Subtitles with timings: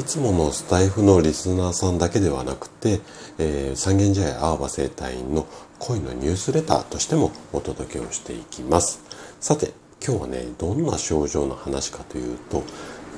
[0.00, 3.00] いつものスタイフのリスナーさんだけではなくて、
[3.38, 5.46] えー、三軒茶屋青葉生態院の
[5.78, 9.02] 恋のニュースレターとしてもお届けをしていきます。
[9.40, 12.62] さて、今日はね、どんな症状の話かというと、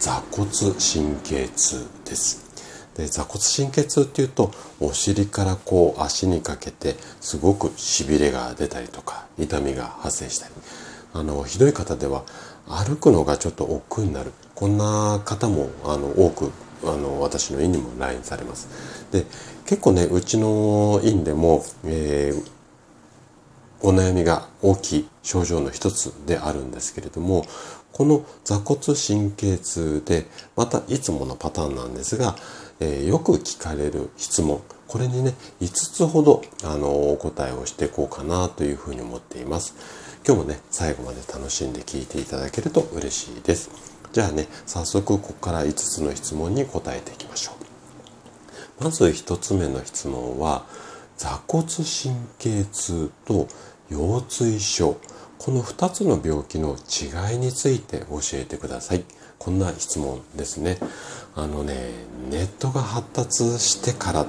[0.01, 2.43] 座骨神経痛です。
[2.97, 10.53] で座骨神経痛っていうとお尻からこう足にかけてすごくしびれが出たりとか痛みが発生したり
[11.15, 12.23] あのひどい方では
[12.67, 16.53] 歩くのがちょっと億劫になるこんな方もあの多く
[16.85, 18.69] あの私の院にも来院されます。
[19.13, 19.27] で
[19.67, 27.47] 結構ねうちの院でも、えー、お悩みが大きい症状の一つであるんですけれども
[27.93, 32.37] この座骨神経痛でまたいつものパターンなんですが、
[32.81, 34.62] えー、よく聞かれる質問。
[34.89, 39.75] これにね5つほどあのお答えをしていこうかなというふうに思っています。
[40.27, 43.92] 今日もね最後まで楽しんで聞いていただけると嬉しいです。
[44.13, 47.53] じゃあね、早速ここから5つの質問に答えていきましょ
[48.81, 48.85] う。
[48.85, 50.67] まず1つ目の質問は、
[51.17, 53.49] 座骨神経痛と
[53.89, 54.97] 腰椎症。
[55.39, 59.05] この2つの病気の違いについて教えてください。
[59.39, 60.79] こんな質問ですね。
[61.35, 61.91] あのね、
[62.31, 64.27] ネットが発達してから、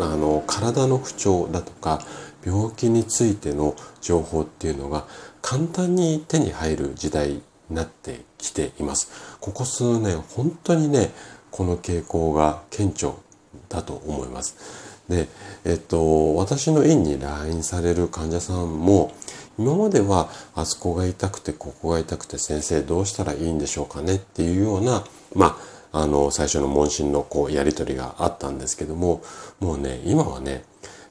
[0.00, 2.00] あの、体の不調だとか、
[2.44, 5.06] 病気についての情報っていうのが
[5.42, 9.10] 簡単に手に入る時代なってきています。
[9.40, 11.10] ここ数年本当にね
[11.50, 13.12] この傾向が顕著
[13.68, 14.56] だと思います。
[15.08, 15.26] で、
[15.64, 19.14] えっと、私の院に来院される患者さんも
[19.58, 25.04] 今まではあそこが痛くてここが痛くて先生どうしたらいいんでしょうかねっていうような
[25.34, 25.58] ま
[25.92, 29.22] ああの最初の問診のこうやり取りがあったんですけども
[29.58, 30.64] もうね今はね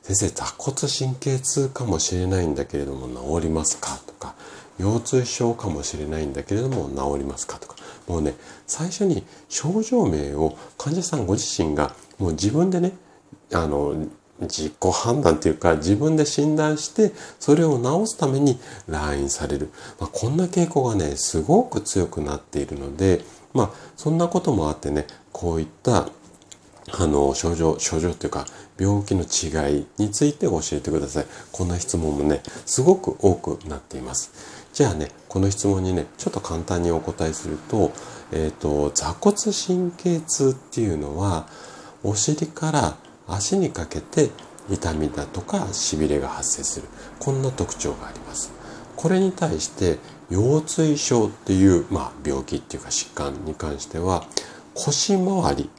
[0.03, 3.07] 先生座骨神経痛かもしれないんだけれども
[3.39, 4.35] 治りますかとか
[4.79, 7.75] 腰痛症かもしれないんだけれども治りますかとか。
[8.07, 12.93] もうね最初に症状名を患者さんご自身がもう自分でね
[13.53, 14.07] あの
[14.39, 23.21] 自己判断というか自分で診断してそれを治すために来院される、まあ、こんな傾向がねすごく強くなっているので
[23.53, 26.09] まあそんなこともあってねこういった
[26.94, 28.45] あの症状症状というか
[28.79, 37.91] 病気の違いについて教えてくださいこんな質問もねすごく多くなっていますじゃあね、この質問にね、ちょっと簡単にお答えすると、
[38.31, 41.47] えっ、ー、と、座骨神経痛っていうのは、
[42.03, 42.95] お尻から
[43.27, 44.29] 足にかけて
[44.69, 46.88] 痛みだとか痺れが発生する。
[47.17, 48.51] こんな特徴があります。
[48.95, 49.97] これに対して、
[50.29, 54.25] 腰椎症っていう、まあ、病気っていうか疾患に関しては、
[54.75, 55.71] 腰回り、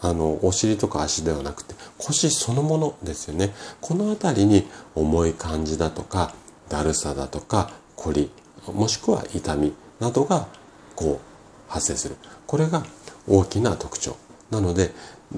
[0.00, 3.54] あの、お尻とか足ではなくて、腰そのものですよね。
[3.80, 6.34] この辺りに重い感じだとか、
[6.68, 8.30] だるさだとか、凝り
[8.72, 10.46] もしくは痛みなどが
[10.94, 12.16] こう発生する。
[12.46, 12.84] これが
[13.26, 14.16] 大きな特徴。
[14.50, 14.92] なので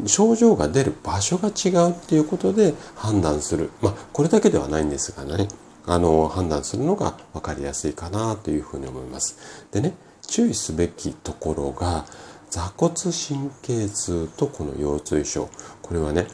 [0.06, 3.70] 症状が出る場所が違うっていうことで判断する。
[3.81, 5.49] まあこれだけではないんですがね。
[5.87, 9.66] あの判断するのが分かりやすいかなというふうに思います。
[9.72, 9.94] でね
[10.26, 12.04] 注意すべきところが
[12.50, 15.49] 座骨神経痛とこの腰椎症。
[15.82, 16.26] これはね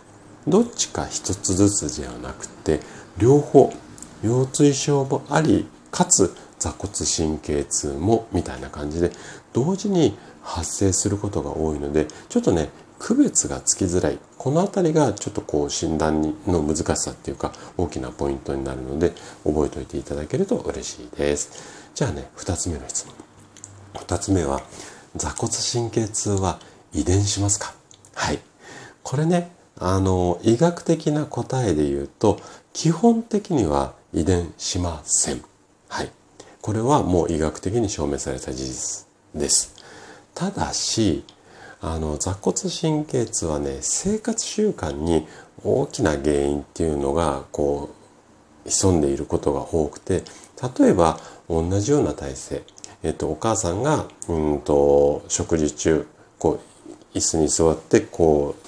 [0.47, 2.81] どっちか一つずつではなくて
[3.19, 3.73] 両方
[4.23, 9.11] 腰椎症もありかつ座骨神経痛もみたいな感じで
[9.53, 14.19] 同時に発生することが多いのでちょっとね区別がつきづらい。
[14.39, 19.13] この辺りがちょっとこう診断の難しさっていうか大きなポイントになるので
[19.45, 21.91] 覚えておいていただけると嬉しいです。
[21.95, 23.15] じゃあね2つ目の質問。
[23.95, 24.63] 2つ目は
[25.15, 26.59] 座骨神経痛は
[26.95, 27.75] 遺伝しますか？
[28.15, 28.39] はい。
[29.03, 32.41] これねあの医学的な答えで言うと
[32.73, 35.43] 基本的には遺伝しません
[35.89, 36.11] はい。
[36.61, 39.75] これはもう医学的に証明された事実です。
[40.35, 41.25] ただし、
[41.81, 45.27] あの、座骨神経痛はね、生活習慣に
[45.63, 47.91] 大きな原因っていうのが、こ
[48.67, 50.25] う、潜んでいることが多くて、
[50.81, 52.63] 例えば、同じような体勢、
[53.05, 56.07] えっと、お母さんが、うんと、食事中、
[56.39, 56.59] こ
[57.15, 58.66] う、椅子に座って、こう、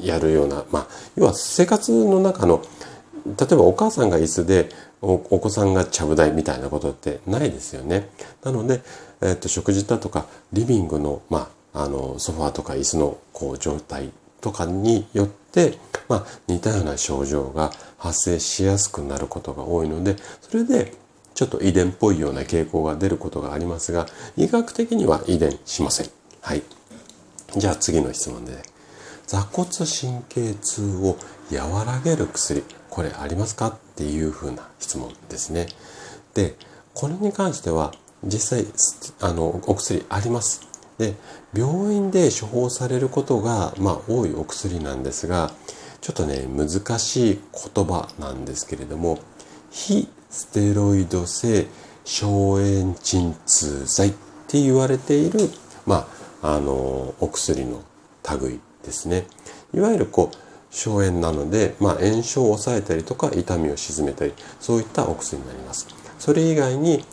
[0.00, 2.62] やるような、まあ、要は生活の中の、
[3.24, 4.68] 例えばお母さんが椅子で
[5.02, 8.08] お子さんがちゃぶ台みたいなことってないですよね。
[8.42, 8.82] なので、
[9.20, 14.10] えっと、食事だとかリビングの,、まあ、あのソファーとか椅子のこう状態
[14.40, 15.78] とかによって、
[16.08, 20.94] まあ、似たような症状が発生しやすくなることが多いので、それで
[21.34, 24.06] ちょっと遺伝っぽいような傾向が出ることがありますが、
[24.36, 26.06] 医学的には遺伝しません。
[26.40, 26.62] はい。
[27.56, 28.62] じゃあ次の質問で、
[29.26, 31.16] 座骨神経痛を
[31.52, 35.66] 和らげる薬、これありますかっていうふうな質問ですね。
[36.34, 36.54] で、
[36.94, 37.92] これに関しては
[38.24, 38.66] 実際
[39.20, 40.62] あのお薬あります。
[40.98, 41.14] で、
[41.54, 45.50] 病院で処方されることがまあ多いお薬なんですが、
[46.00, 47.40] ちょっとね、難しい
[47.74, 49.18] 言葉なんですけれども、
[49.70, 51.66] 非ステロイド性
[52.04, 54.12] 消炎鎮痛剤っ
[54.46, 55.50] て言われている、
[55.84, 56.08] ま
[56.42, 57.82] あ、あの、お薬の
[58.40, 59.26] 類ですね。
[59.74, 60.36] いわゆるこう、
[60.70, 65.88] 消炎なので、まあ、炎症を抑えたりとか痛みを鎮めたりそういったお薬になります。
[66.18, 67.04] それ以外に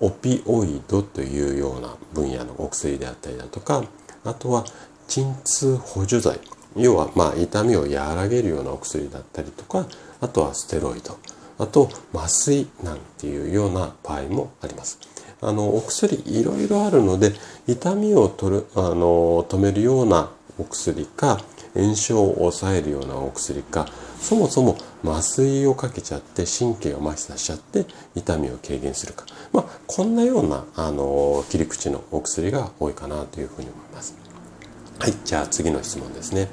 [0.00, 3.84] オピオイドというような分野のお薬であったりだとか
[4.24, 4.64] あとは
[5.08, 6.40] 鎮痛補助剤。
[6.74, 9.86] 要はまあ痛みを和らげるようなお薬だったりとか
[10.22, 11.18] あとはステロイド。
[11.58, 14.98] あと麻酔なんていうような場合もあります。
[15.42, 17.32] あのお薬いろいろあるので
[17.66, 21.40] 痛みを取るあの止めるようなお薬か
[21.74, 23.86] 炎症を抑えるようなお薬か
[24.20, 34.16] そもそも麻酔をかけちゃって神経を麻痺させちゃって痛みを軽減するか、まあ、こんなようなあの切り口のお薬が多いかなというふうに思います。
[34.98, 36.48] はい、じゃあ次の質問ですね。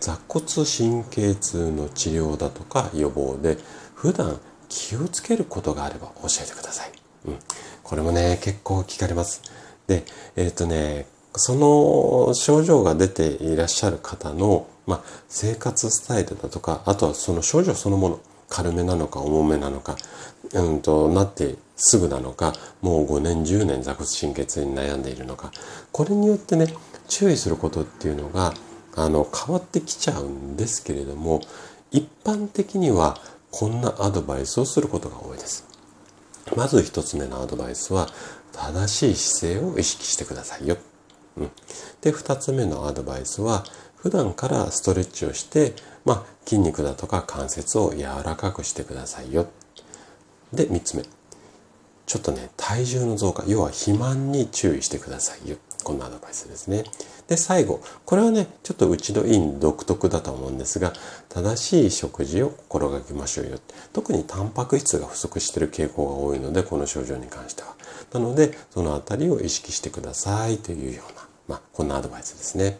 [0.00, 3.58] 座骨神経痛の治療だとか予防で
[3.94, 6.92] 普段気をつけることがあれば教えてください。
[7.26, 7.38] うん、
[7.82, 9.42] これもね、結構聞かれます。
[9.86, 10.04] で、
[10.36, 19.96] えっ、ー、とね、その症状が出ていらっしゃる方の、まあ、生活スタイルだとか、あとはその症状そのもの、軽めなのか重めなのか、
[20.54, 25.52] うんとなってすぐなのか、もう5年、10年座骨神経痛に悩んでいるのか、
[25.92, 26.74] これによってね、
[27.08, 28.54] 注意することっていうのが、
[28.96, 31.40] あの、変わってきちゃうんですけれども、
[31.90, 33.20] 一般的には
[33.50, 35.64] こんなアドバイスをすることが多いです。
[36.56, 38.08] まず一つ目のアドバイスは、
[38.52, 40.78] 正しい姿勢を意識してくださいよ。
[42.00, 43.64] で2つ目のアドバイスは
[43.96, 45.74] 普段からストレッチをして、
[46.04, 49.48] まあ、筋肉だとか関節を柔らかくしてくださいよ。
[50.52, 51.02] で3つ目
[52.06, 55.56] ちょっとね体重の増加要は肥満に注意してくださいよ。
[55.84, 56.84] こんなアドバイスですね。
[57.28, 57.80] で、最後。
[58.04, 60.92] これはね、ちょっとうちの院独特だと思うんですが、
[61.28, 63.58] 正しい食事を心がけましょうよ。
[63.92, 67.74] 特にタンパク質が不足してる傾向が多いので、この症状に関しては。
[68.12, 72.78] なので、そのあたりを意識してくださいというような、まあ、こんなアドバイスですね。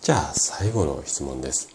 [0.00, 1.68] じゃあ、最後の質問です。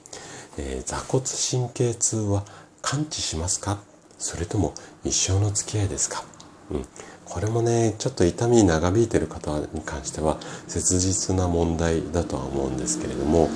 [0.57, 2.43] えー、座骨神経痛は
[2.81, 3.79] 完治しますか？
[4.17, 6.23] それとも一生の付き合いですか？
[6.71, 6.85] うん。
[7.25, 13.49] これもね、ちょっと痛みに長引いてる方に関しては切実な問題だとは思うんですけれども、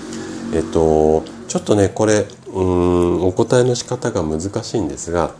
[0.54, 5.36] えっと、ちょっとね、これ、うん、お答えの仕方が難しいんですが、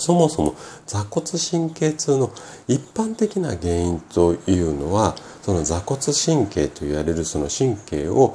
[0.00, 0.54] そもそも
[0.86, 2.32] 座骨神経痛の
[2.66, 8.32] 一般的な原因というのはその座骨神経と言われるその神経を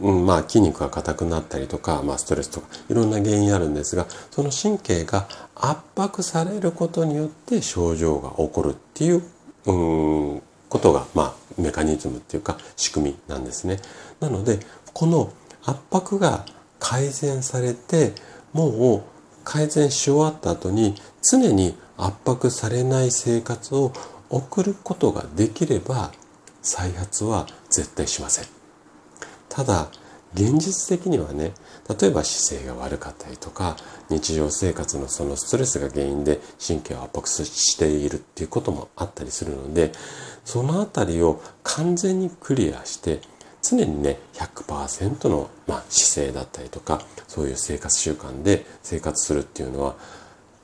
[0.00, 9.22] まあ、筋肉が硬くなったりとか、まあ、ストレスとかいろんな原因あるんですがその神経が圧迫されることによって症状が起こるっていう
[9.66, 13.78] うんことが、まあ、メカニズムっていうか仕組みなんですね。
[14.20, 14.60] なので
[14.94, 15.32] この
[15.64, 16.46] 圧迫が
[16.78, 18.12] 改善されて
[18.52, 19.02] もう
[19.44, 23.92] 改善し終わった後に常に圧迫されない生活を
[24.30, 26.12] 送ることができれば
[26.62, 28.46] 再発は絶対しません。
[29.48, 29.90] ただ
[30.34, 31.52] 現実的にはね
[32.00, 33.76] 例えば姿勢が悪かったりとか
[34.08, 39.92] 日常生活のそのストレスが原因で神経を圧迫しているっていうこともあったりするので
[40.44, 43.20] そのあたりを完全にクリアして
[43.62, 49.94] 常にね100%の、まあ、姿勢だったりとかそういう生活習慣で生活するっていうのは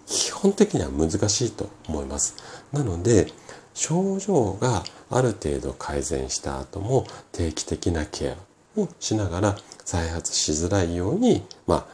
[0.07, 2.35] 基本的には難しいと思います。
[2.73, 3.33] なので
[3.75, 11.87] 症状がある程度改善した後も定期的なケアをしながら再発しづらいように、まあ、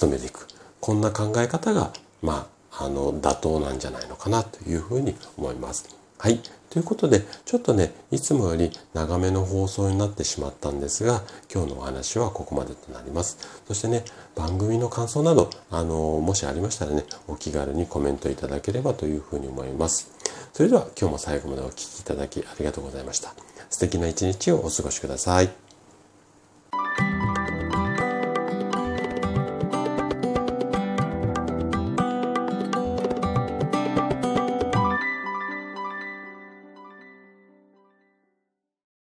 [0.00, 0.48] 努めていく。
[0.80, 6.03] こんな考え方が、まあ、あの、妥当なんじゃないのかなというふうに思います。
[6.18, 6.40] はい。
[6.70, 13.38] ということで、ちょっとね、いつもより長めの放送になってしまったんですが、今日のお話はここまでとなります。
[13.68, 14.04] そしてね、
[14.34, 20.10] 番組の感想など、あの、もしありましたらね、お気軽にコメントいただければというふうに思います。
[20.52, 23.34] それでは今日も最後までお聴きいただきありがとうございました。
[23.70, 25.63] 素敵な一日をお過ごしください。